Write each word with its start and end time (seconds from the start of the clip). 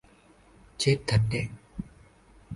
Chết 0.77 0.97
thật 1.07 1.19
đấy 1.31 1.47